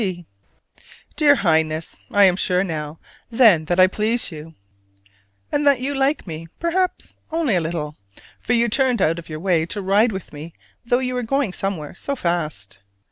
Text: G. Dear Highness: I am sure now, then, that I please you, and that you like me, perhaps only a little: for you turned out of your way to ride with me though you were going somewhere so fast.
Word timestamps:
G. 0.01 0.25
Dear 1.15 1.35
Highness: 1.35 1.99
I 2.09 2.25
am 2.25 2.35
sure 2.35 2.63
now, 2.63 2.97
then, 3.29 3.65
that 3.65 3.79
I 3.79 3.85
please 3.85 4.31
you, 4.31 4.55
and 5.51 5.67
that 5.67 5.79
you 5.79 5.93
like 5.93 6.25
me, 6.25 6.47
perhaps 6.59 7.17
only 7.31 7.53
a 7.55 7.61
little: 7.61 7.95
for 8.39 8.53
you 8.53 8.67
turned 8.67 8.99
out 8.99 9.19
of 9.19 9.29
your 9.29 9.39
way 9.39 9.67
to 9.67 9.79
ride 9.79 10.11
with 10.11 10.33
me 10.33 10.53
though 10.83 10.97
you 10.97 11.13
were 11.13 11.21
going 11.21 11.53
somewhere 11.53 11.93
so 11.93 12.15
fast. 12.15 12.79